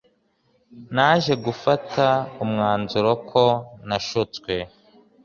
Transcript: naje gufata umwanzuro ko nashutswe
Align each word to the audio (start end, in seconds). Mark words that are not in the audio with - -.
naje 0.95 1.33
gufata 1.45 2.05
umwanzuro 2.43 3.11
ko 3.29 3.43
nashutswe 3.87 4.53